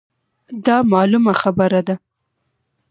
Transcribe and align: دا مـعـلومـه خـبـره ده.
دا 0.65 0.77
مـعـلومـه 0.91 1.33
خـبـره 1.41 1.81
ده. 1.87 1.95